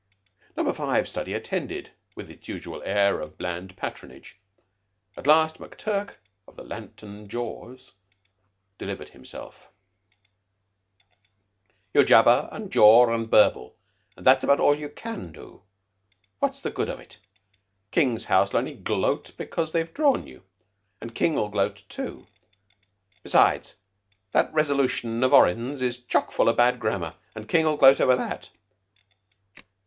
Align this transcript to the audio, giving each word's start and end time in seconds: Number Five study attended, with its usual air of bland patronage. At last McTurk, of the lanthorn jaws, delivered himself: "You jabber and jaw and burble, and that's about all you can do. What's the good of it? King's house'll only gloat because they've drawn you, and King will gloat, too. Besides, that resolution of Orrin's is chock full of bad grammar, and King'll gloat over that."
Number 0.57 0.73
Five 0.73 1.07
study 1.07 1.35
attended, 1.35 1.91
with 2.15 2.31
its 2.31 2.47
usual 2.47 2.81
air 2.81 3.19
of 3.19 3.37
bland 3.37 3.77
patronage. 3.77 4.39
At 5.15 5.27
last 5.27 5.59
McTurk, 5.59 6.15
of 6.47 6.55
the 6.55 6.63
lanthorn 6.63 7.27
jaws, 7.27 7.93
delivered 8.79 9.09
himself: 9.09 9.69
"You 11.93 12.03
jabber 12.03 12.49
and 12.51 12.71
jaw 12.71 13.13
and 13.13 13.29
burble, 13.29 13.75
and 14.17 14.25
that's 14.25 14.43
about 14.43 14.59
all 14.59 14.73
you 14.73 14.89
can 14.89 15.31
do. 15.31 15.61
What's 16.39 16.61
the 16.61 16.71
good 16.71 16.89
of 16.89 16.99
it? 16.99 17.19
King's 17.91 18.25
house'll 18.25 18.57
only 18.57 18.73
gloat 18.73 19.37
because 19.37 19.71
they've 19.71 19.93
drawn 19.93 20.25
you, 20.25 20.41
and 20.99 21.13
King 21.13 21.35
will 21.35 21.49
gloat, 21.49 21.83
too. 21.89 22.25
Besides, 23.21 23.75
that 24.31 24.51
resolution 24.51 25.23
of 25.23 25.31
Orrin's 25.31 25.79
is 25.79 26.03
chock 26.03 26.31
full 26.31 26.49
of 26.49 26.57
bad 26.57 26.79
grammar, 26.79 27.13
and 27.35 27.47
King'll 27.47 27.77
gloat 27.77 28.01
over 28.01 28.15
that." 28.15 28.49